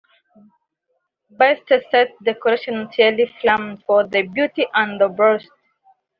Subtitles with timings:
[1.29, 5.51] Best Set Decoration Thierry Flamand for The Beauty and the Beast